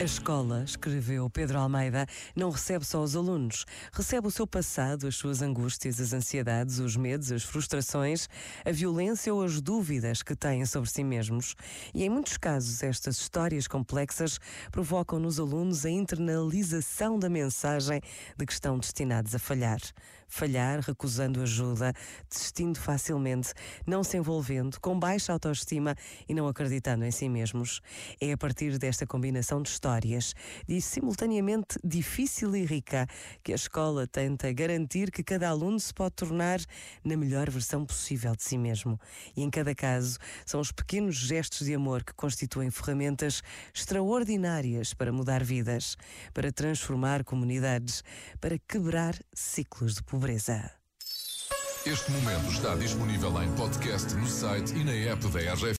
A 0.00 0.04
escola, 0.04 0.62
escreveu 0.62 1.28
Pedro 1.28 1.58
Almeida, 1.58 2.06
não 2.36 2.50
recebe 2.50 2.84
só 2.84 3.02
os 3.02 3.16
alunos, 3.16 3.66
recebe 3.92 4.28
o 4.28 4.30
seu 4.30 4.46
passado, 4.46 5.08
as 5.08 5.16
suas 5.16 5.42
angústias, 5.42 6.00
as 6.00 6.12
ansiedades, 6.12 6.78
os 6.78 6.94
medos, 6.94 7.32
as 7.32 7.42
frustrações, 7.42 8.28
a 8.64 8.70
violência 8.70 9.34
ou 9.34 9.42
as 9.42 9.60
dúvidas 9.60 10.22
que 10.22 10.36
têm 10.36 10.64
sobre 10.66 10.88
si 10.88 11.02
mesmos. 11.02 11.56
E 11.92 12.04
em 12.04 12.08
muitos 12.08 12.36
casos, 12.36 12.80
estas 12.80 13.16
histórias 13.16 13.66
complexas 13.66 14.38
provocam 14.70 15.18
nos 15.18 15.40
alunos 15.40 15.84
a 15.84 15.90
internalização 15.90 17.18
da 17.18 17.28
mensagem 17.28 18.00
de 18.36 18.46
que 18.46 18.52
estão 18.52 18.78
destinados 18.78 19.34
a 19.34 19.38
falhar. 19.40 19.80
Falhar 20.30 20.80
recusando 20.80 21.40
ajuda, 21.40 21.94
desistindo 22.30 22.78
facilmente, 22.78 23.54
não 23.86 24.04
se 24.04 24.18
envolvendo, 24.18 24.78
com 24.78 24.98
baixa 24.98 25.32
autoestima 25.32 25.96
e 26.28 26.34
não 26.34 26.46
acreditando 26.46 27.02
em 27.06 27.10
si 27.10 27.30
mesmos. 27.30 27.80
É 28.20 28.30
a 28.32 28.36
partir 28.36 28.76
desta 28.78 29.06
combinação 29.06 29.62
de 29.62 29.70
histórias 29.70 29.87
histórias 29.88 30.34
e 30.68 30.80
simultaneamente 30.82 31.78
difícil 31.82 32.54
e 32.54 32.64
rica 32.64 33.06
que 33.42 33.52
a 33.52 33.56
escola 33.56 34.06
tenta 34.06 34.52
garantir 34.52 35.10
que 35.10 35.24
cada 35.24 35.48
aluno 35.48 35.80
se 35.80 35.94
pode 35.94 36.14
tornar 36.14 36.60
na 37.02 37.16
melhor 37.16 37.48
versão 37.48 37.86
possível 37.86 38.36
de 38.36 38.42
si 38.42 38.58
mesmo. 38.58 39.00
E 39.34 39.42
em 39.42 39.48
cada 39.48 39.74
caso, 39.74 40.18
são 40.44 40.60
os 40.60 40.70
pequenos 40.70 41.16
gestos 41.16 41.66
de 41.66 41.74
amor 41.74 42.04
que 42.04 42.12
constituem 42.12 42.70
ferramentas 42.70 43.42
extraordinárias 43.74 44.92
para 44.92 45.10
mudar 45.10 45.42
vidas, 45.42 45.96
para 46.34 46.52
transformar 46.52 47.24
comunidades, 47.24 48.04
para 48.40 48.58
quebrar 48.58 49.18
ciclos 49.32 49.94
de 49.94 50.02
pobreza. 50.02 50.70
Este 51.86 52.10
momento 52.10 52.50
está 52.50 52.74
disponível 52.74 53.42
em 53.42 53.50
podcast 53.52 54.14
no 54.14 54.26
site 54.26 54.74
e 54.74 54.84
na 54.84 54.92
app 54.92 55.26
da 55.28 55.38
RGF. 55.54 55.76